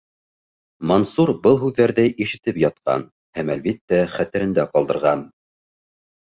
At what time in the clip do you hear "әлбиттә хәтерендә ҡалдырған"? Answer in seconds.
3.59-5.27